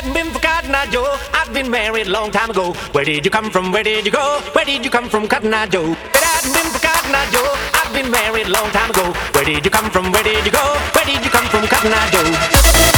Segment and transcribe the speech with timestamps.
[0.00, 2.72] hadn't been for Cotton Eye Joe, I'd been married a long time ago.
[2.92, 3.70] Where did you come from?
[3.70, 4.40] Where did you go?
[4.54, 5.92] Where did you come from, Cotton Eye Joe?
[5.92, 9.12] Hadn't been for Cotton Eye Joe, I'd been married a long time ago.
[9.34, 10.10] Where did you come from?
[10.10, 10.64] Where did you go?
[10.94, 12.89] Where did you come from, Cotton Eye Joe?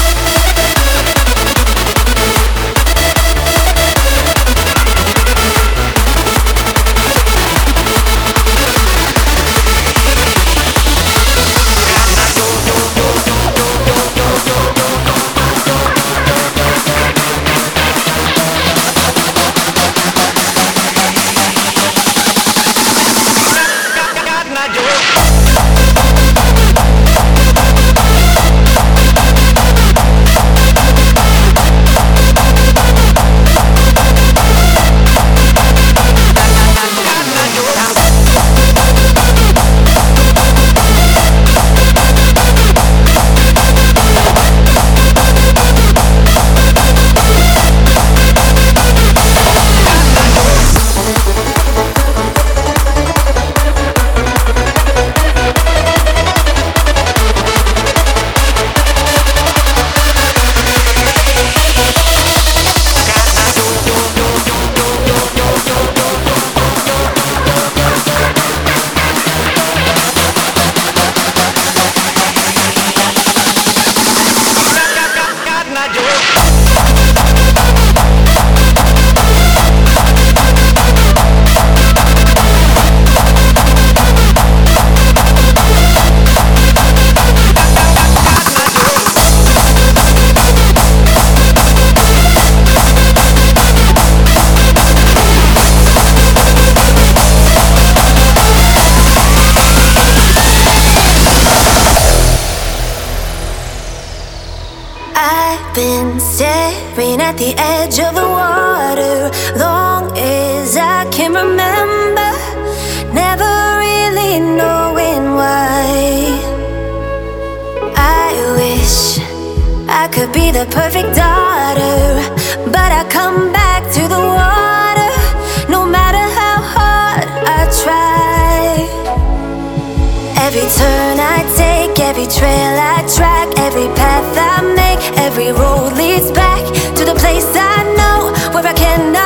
[132.38, 136.64] Trail I track, every path I make, every road leads back
[136.96, 139.21] to the place I know where I cannot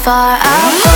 [0.00, 0.89] far I'll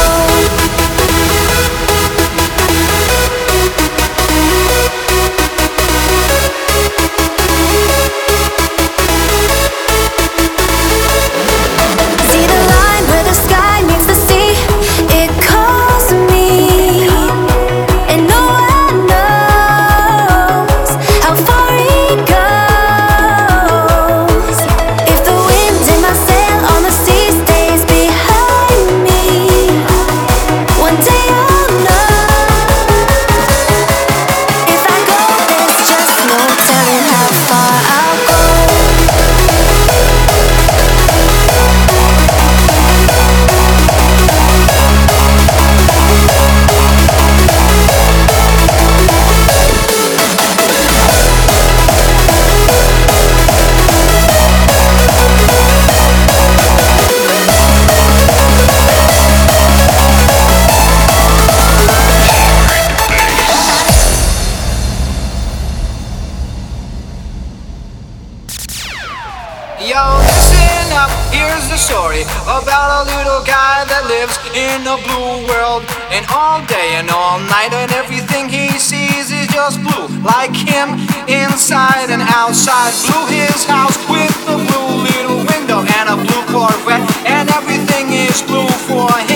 [74.86, 75.82] a blue world.
[76.12, 80.08] And all day and all night, and everything he sees is just blue.
[80.22, 82.92] Like him, inside and outside.
[83.08, 87.04] Blue his house with a blue little window and a blue Corvette.
[87.26, 89.33] And everything is blue for him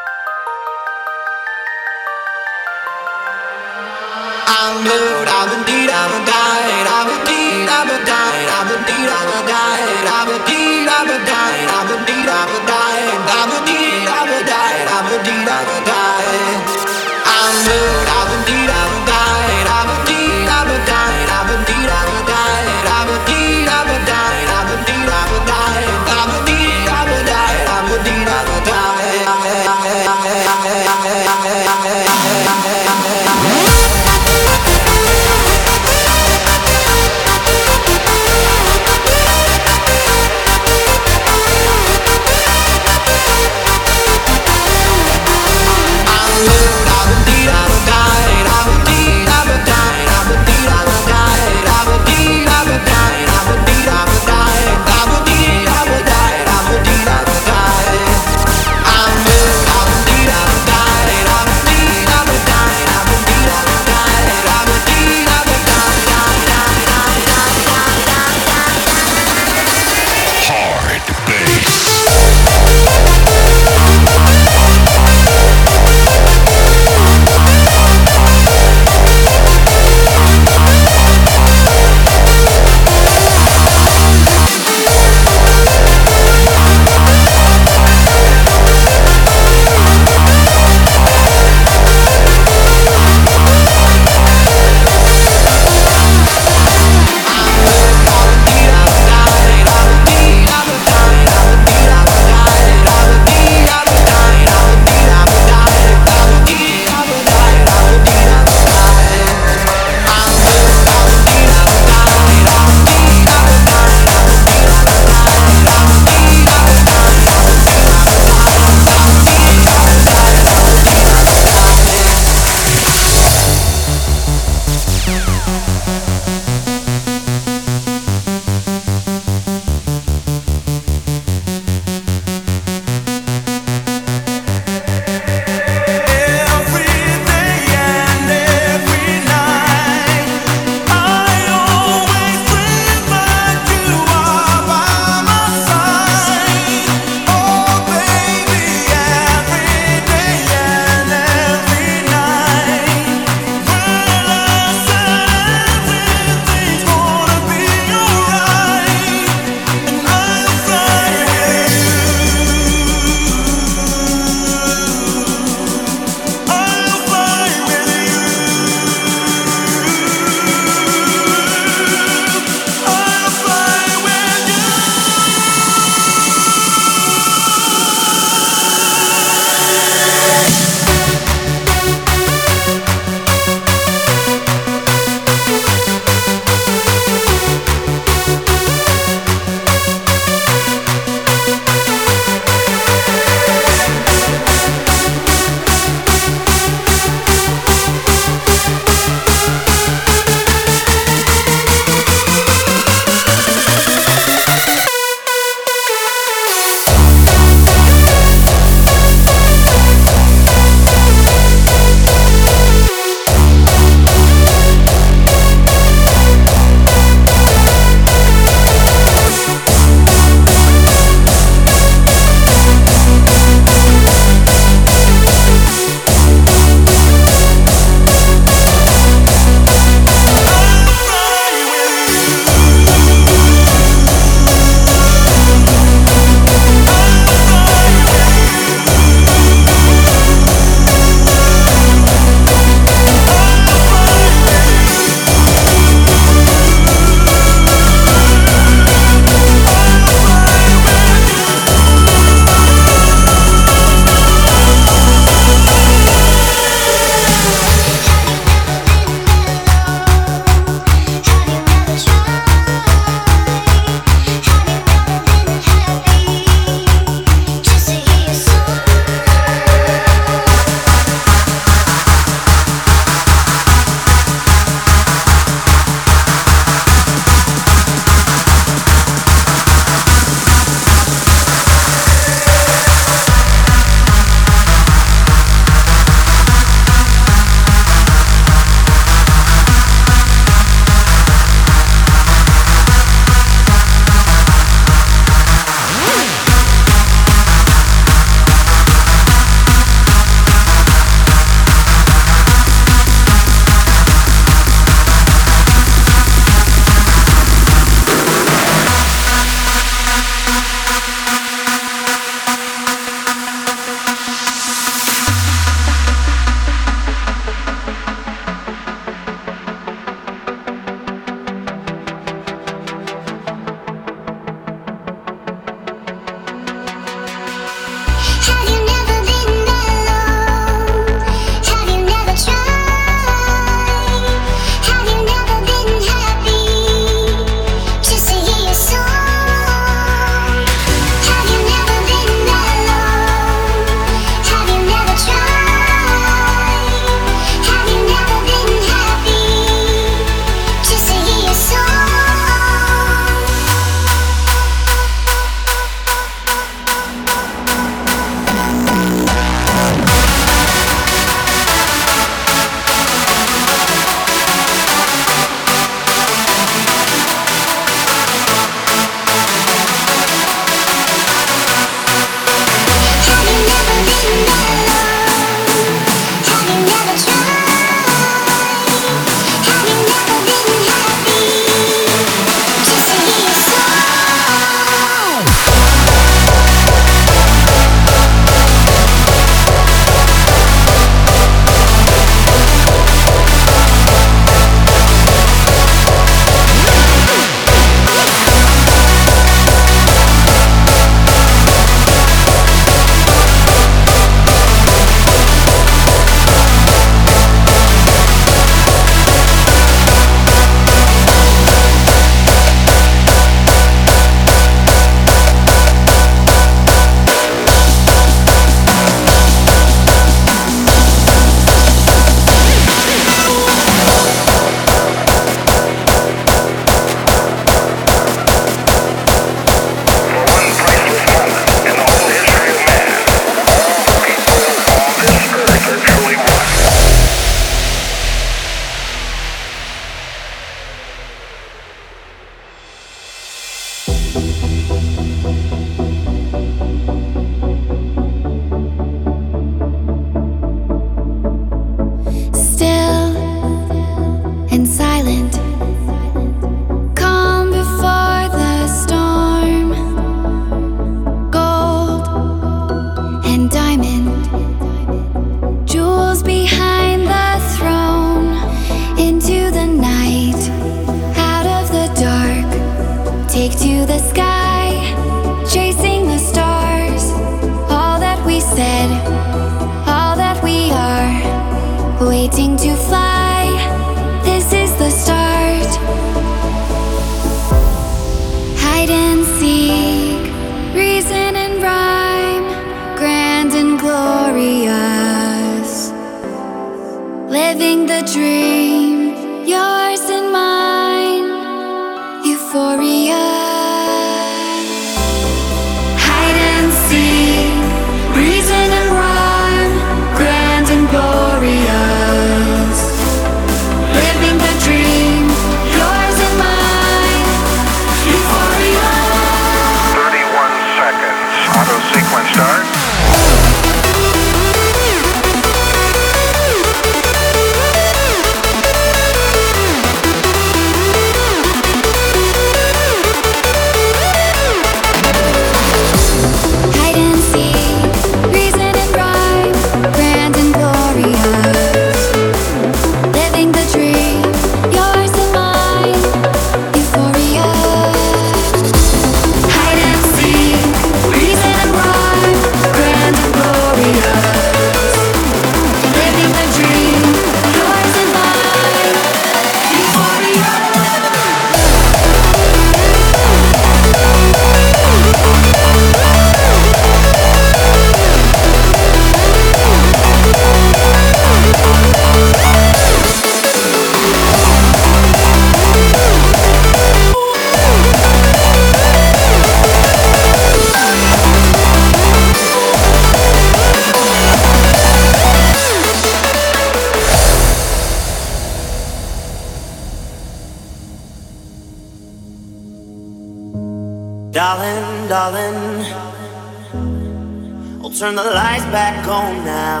[598.32, 600.00] turn the lights back on now.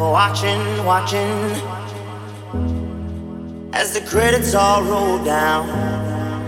[0.00, 1.30] Watching, watching,
[3.72, 5.68] as the credits all roll down.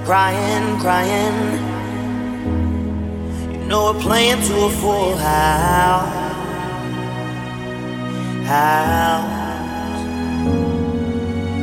[0.05, 1.37] Crying, crying,
[3.53, 6.23] you know we're playing to a full house.
[8.47, 9.45] House.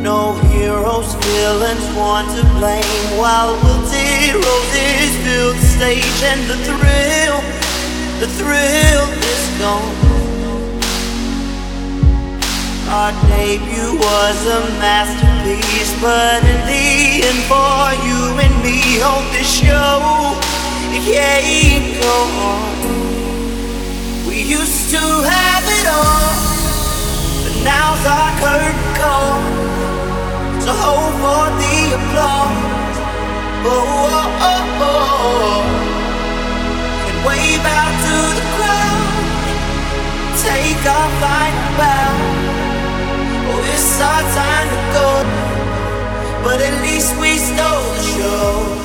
[0.02, 3.20] No heroes, villains, one to blame.
[3.20, 7.41] While wilted roses fill the stage, and the thrill,
[8.22, 9.98] the thrill is gone.
[12.88, 19.50] Our debut was a masterpiece, but in the end, for you and me, on this
[19.50, 20.38] show,
[20.94, 22.78] it can't go on.
[24.28, 26.38] We used to have it all,
[27.42, 29.42] but now's our curtain call.
[30.62, 32.98] So hold for the applause.
[33.66, 35.86] Oh, oh, oh, oh.
[35.88, 35.91] oh.
[37.28, 39.14] Wave out to the crowd.
[40.42, 42.14] Take our final bow.
[43.52, 45.10] Oh, it's our time to go.
[46.44, 48.81] But at least we stole the show.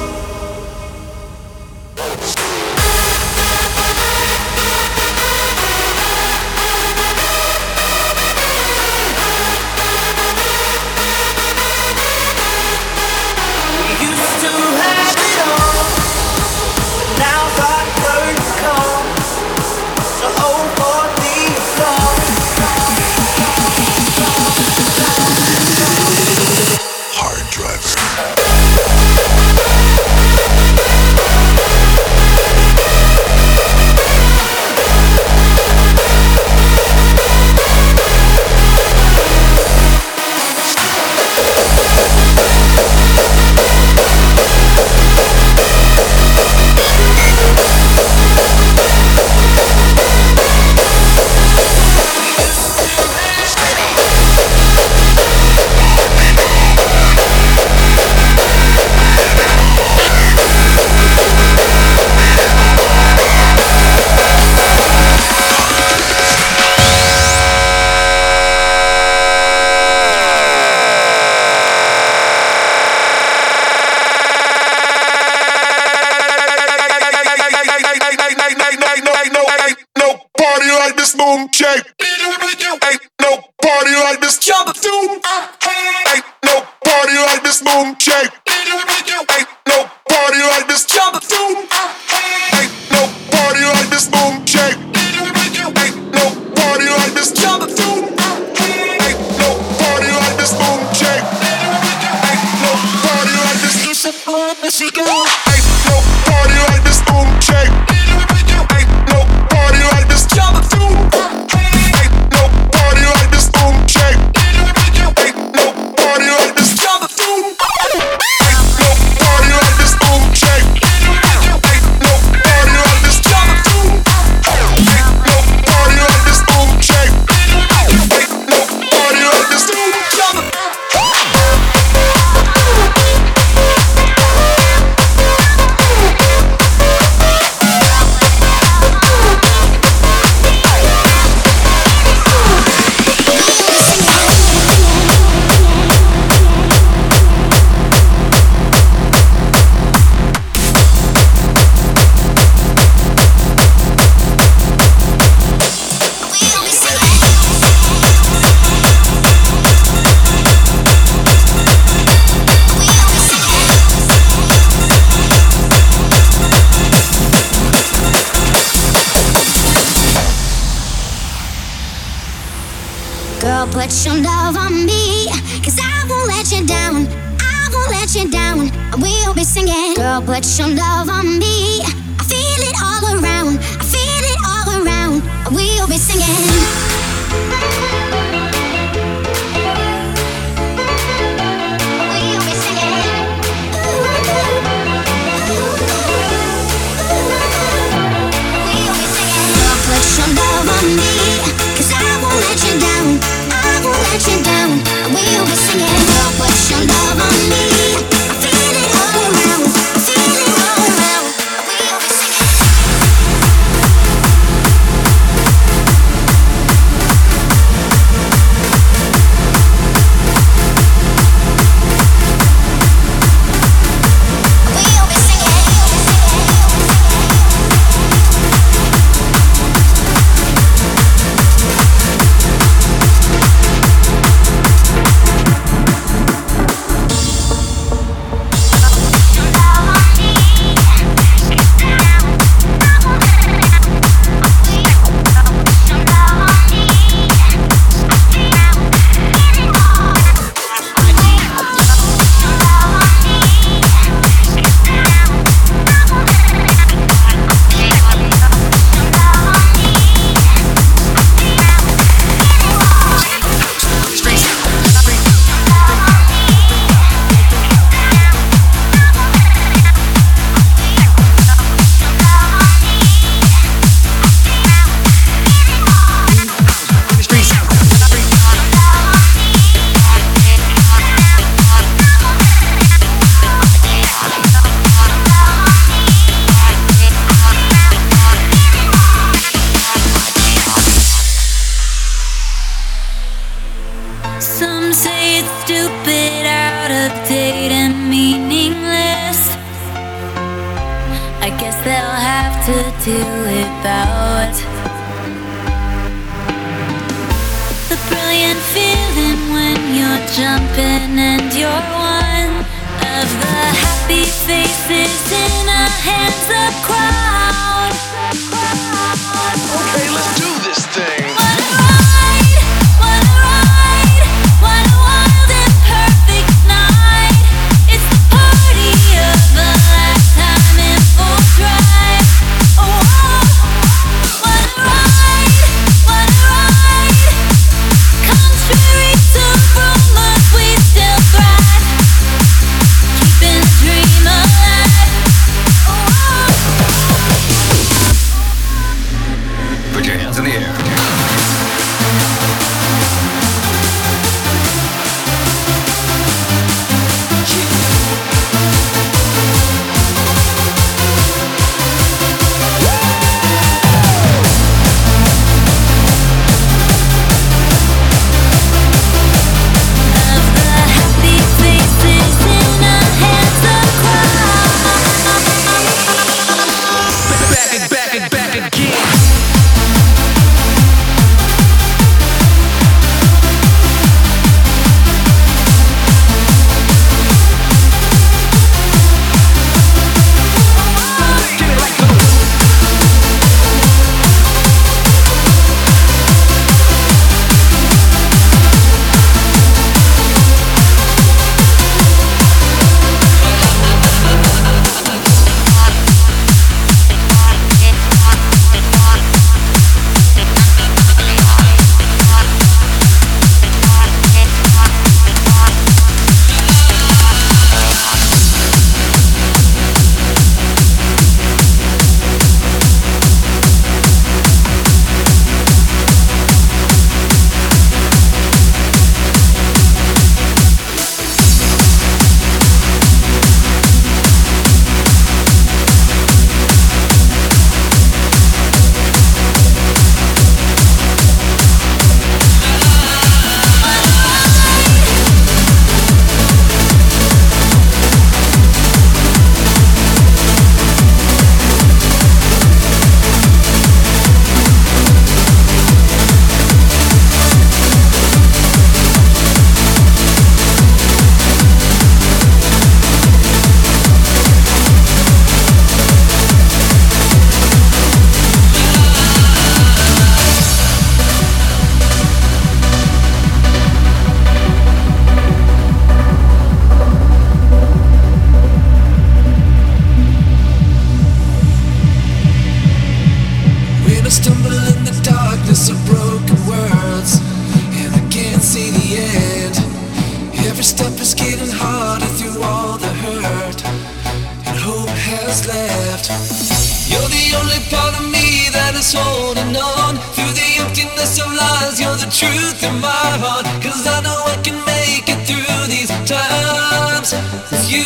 [507.30, 508.04] Times with you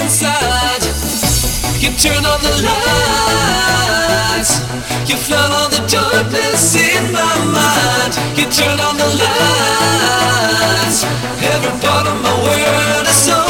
[0.00, 0.82] inside.
[1.78, 4.60] You turn on the lights,
[5.08, 8.16] you flood all the darkness in my mind.
[8.38, 11.04] You turn on the lights,
[11.52, 13.41] every part of my world is so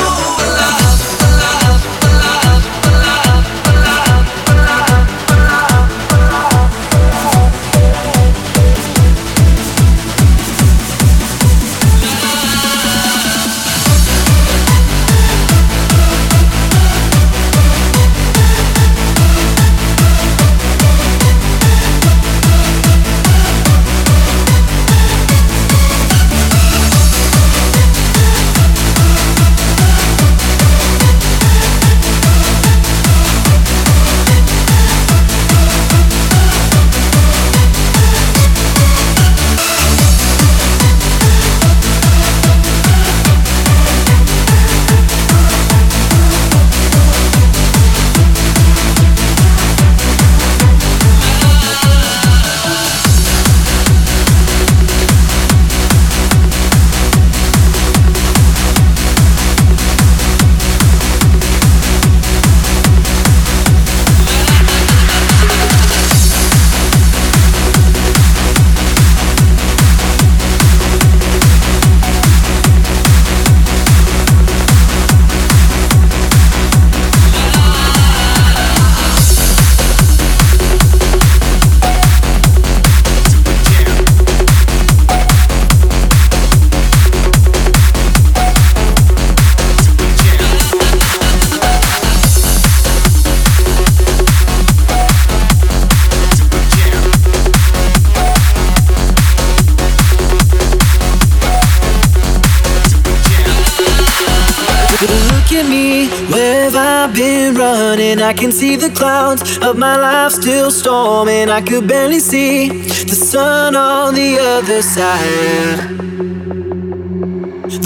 [108.63, 111.49] see the clouds of my life still storming.
[111.49, 112.69] I could barely see
[113.13, 115.79] the sun on the other side.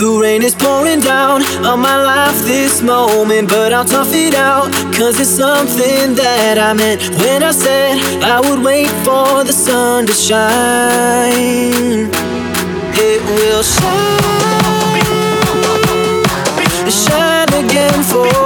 [0.00, 4.70] The rain is pouring down on my life this moment, but I'll tough it out.
[4.98, 7.94] Cause it's something that I meant when I said
[8.34, 12.10] I would wait for the sun to shine.
[13.08, 14.26] It will shine
[17.06, 18.45] shine again for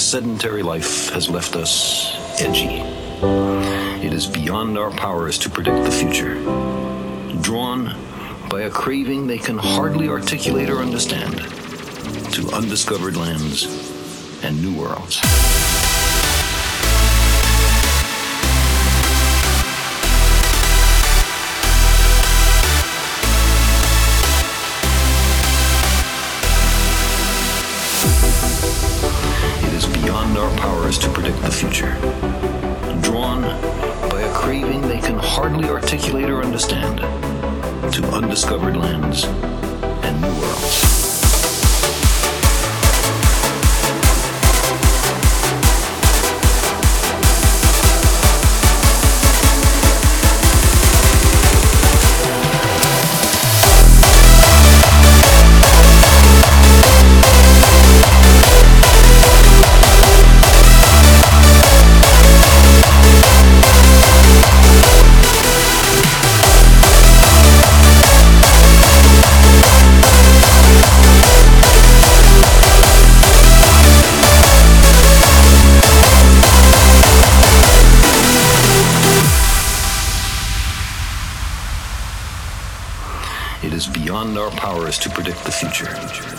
[0.00, 2.80] sedentary life has left us edgy.
[4.06, 6.34] It is beyond our powers to predict the future.
[7.42, 7.94] Drawn
[8.48, 11.38] by a craving they can hardly articulate or understand
[12.32, 13.64] to undiscovered lands
[14.42, 15.20] and new worlds.
[30.90, 31.92] Powers to predict the future.
[33.02, 33.42] Drawn
[34.10, 36.98] by a craving they can hardly articulate or understand
[37.92, 40.89] to undiscovered lands and new worlds.
[85.32, 86.29] Predict the future.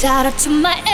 [0.00, 0.87] Shout out to my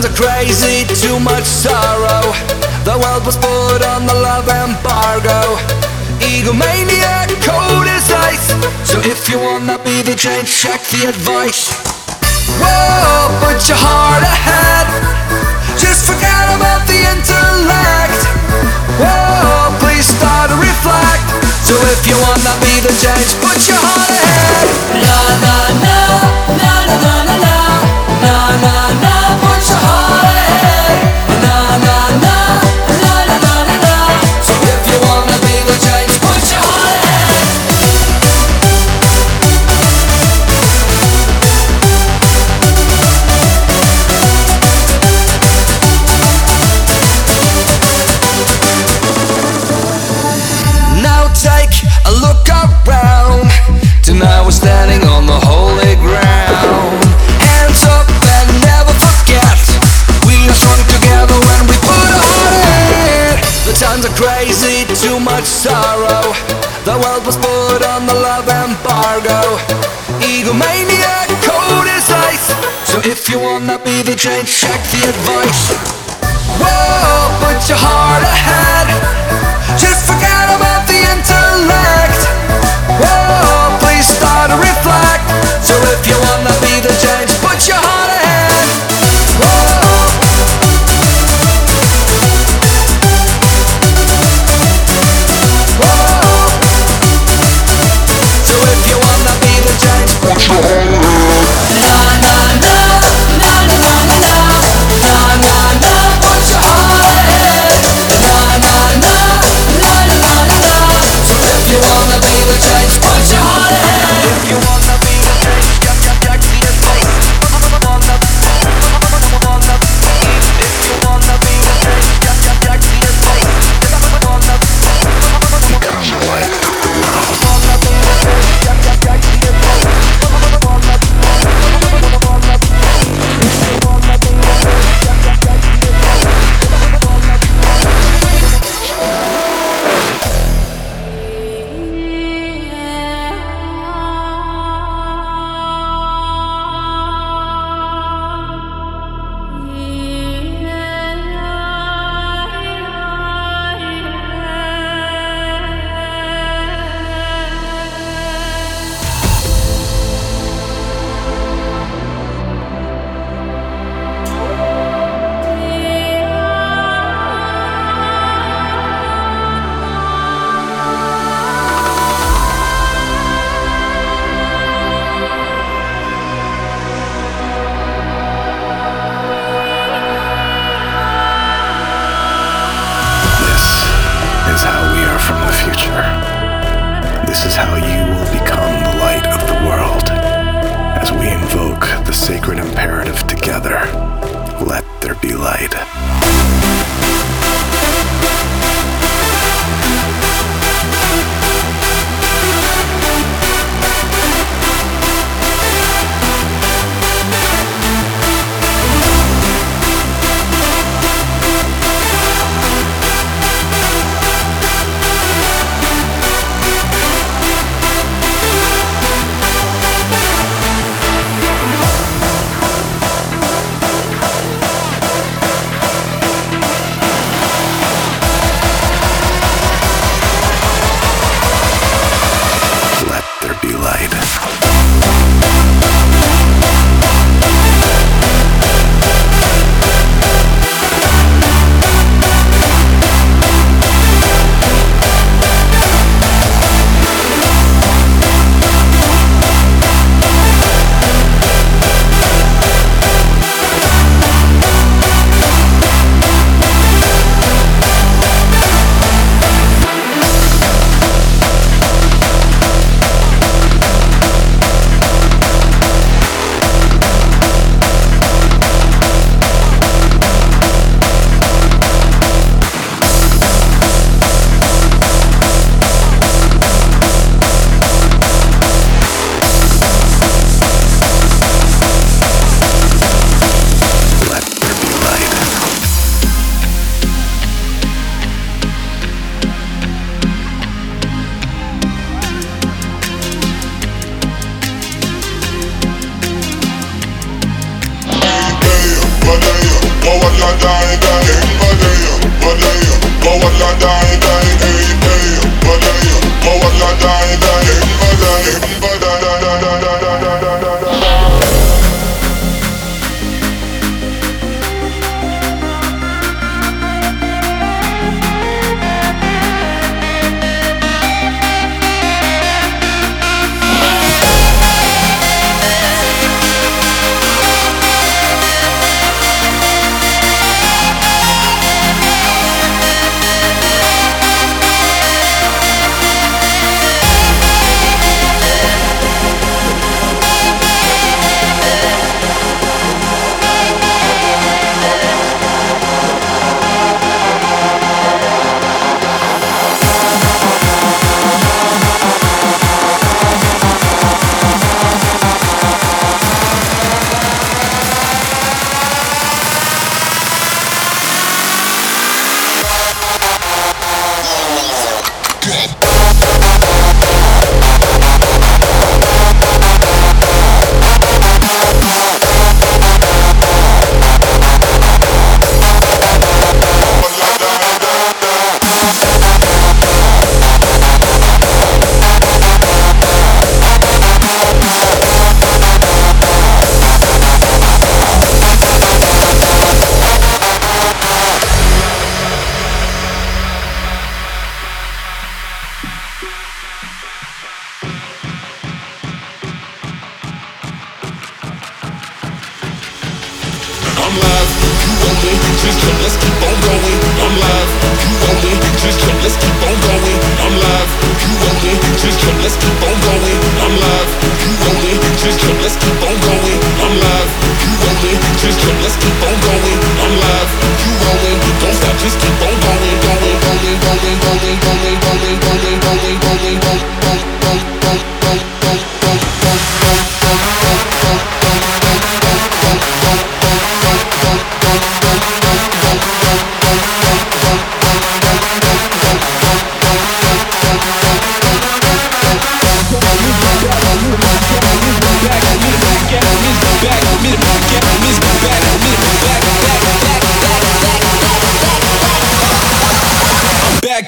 [0.00, 2.32] times are crazy, too much sorrow.
[2.84, 5.58] The world was put on the love embargo.
[6.20, 8.48] Egomania, cold as ice.
[8.88, 11.68] So if you wanna be the change, check the advice.
[12.60, 14.86] Whoa, put your heart ahead.
[15.76, 18.20] Just forget about the intellect.
[19.00, 21.24] Whoa, please start to reflect.
[21.64, 24.66] So if you wanna be the change, put your heart ahead.
[25.04, 25.98] Na na na,
[26.56, 26.79] na
[65.60, 66.32] sorrow.
[66.88, 69.60] The world was put on the love embargo.
[70.24, 72.48] Egomania, cold as ice.
[72.90, 75.99] So if you wanna be the change, check the advice.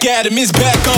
[0.05, 0.91] At him, it's back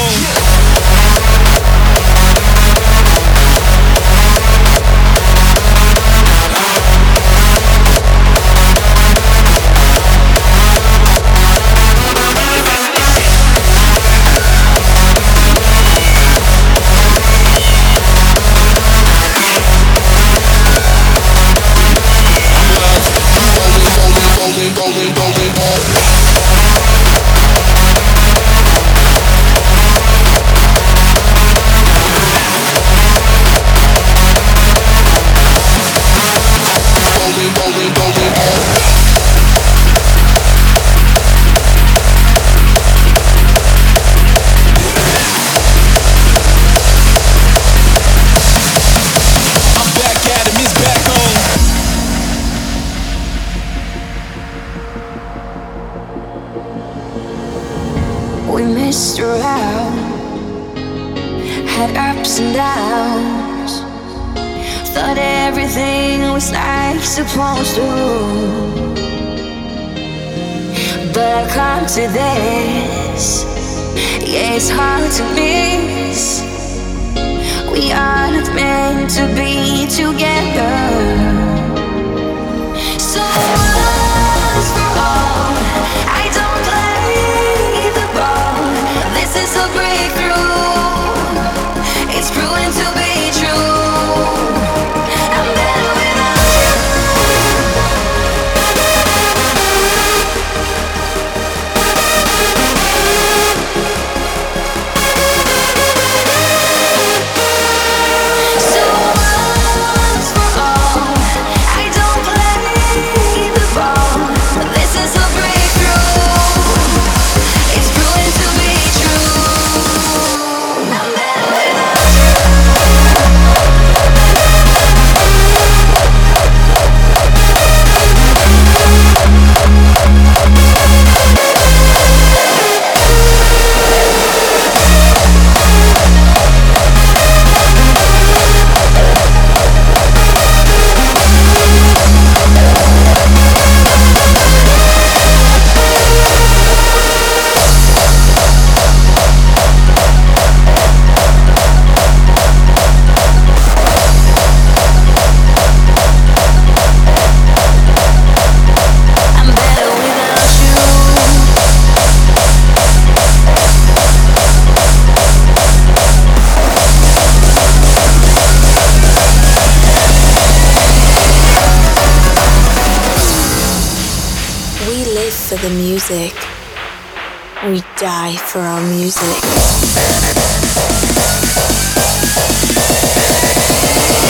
[178.05, 179.23] die for our music.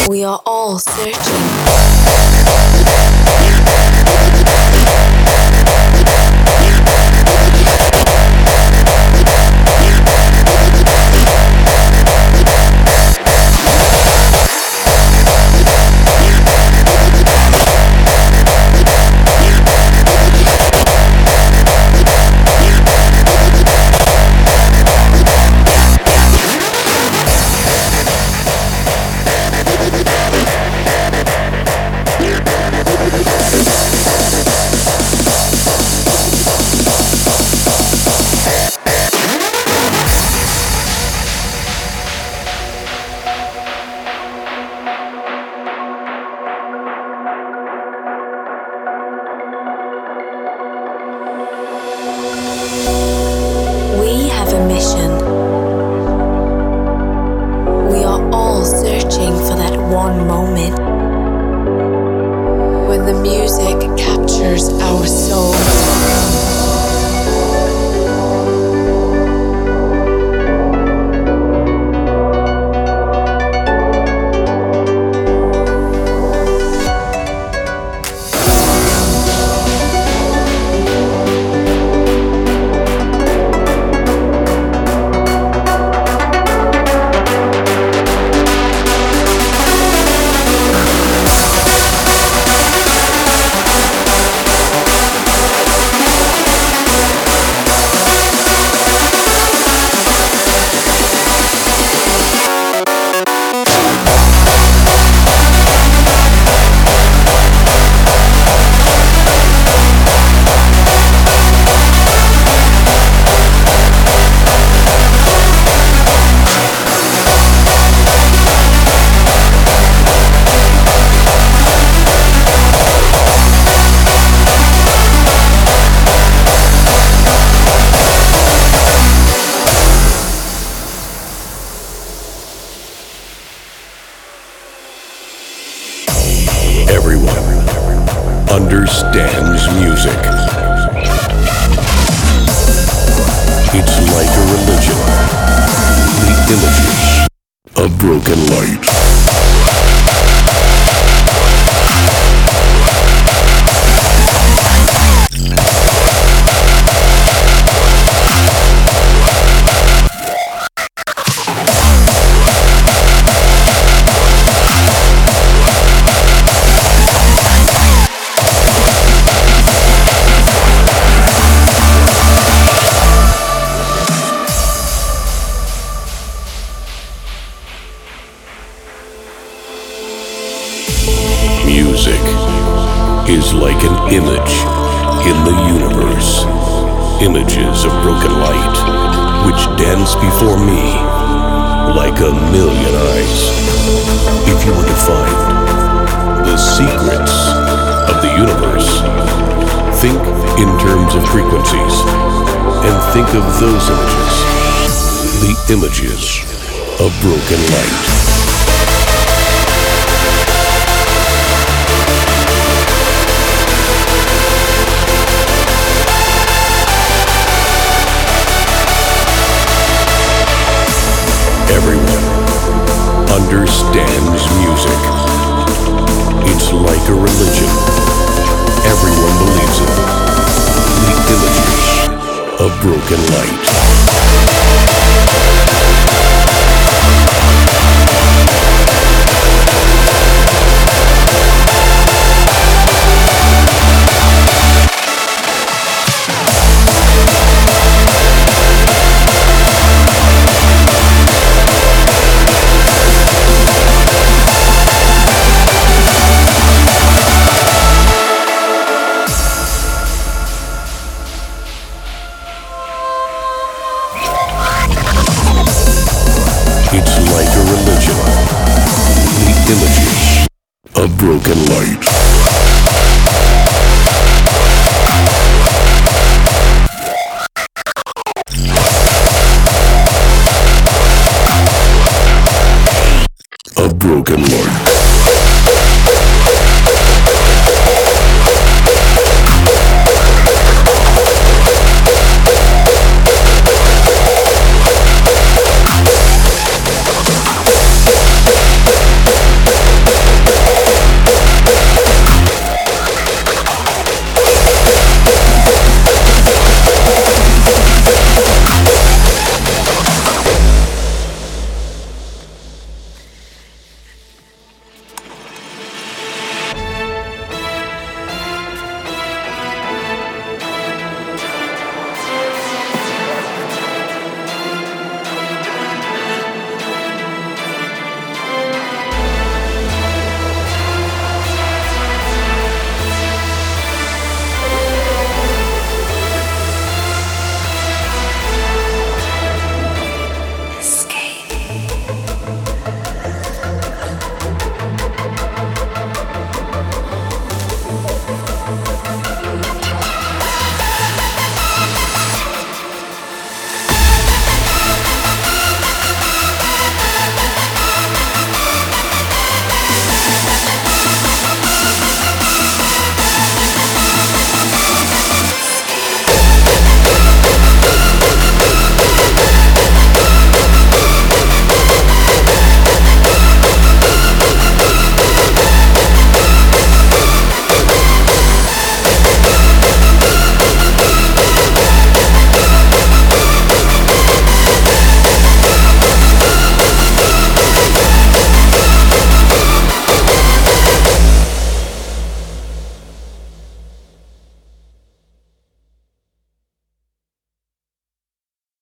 [0.09, 1.24] We are all searching.